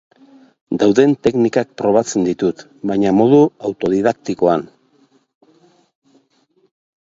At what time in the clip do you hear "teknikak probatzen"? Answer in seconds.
1.27-2.25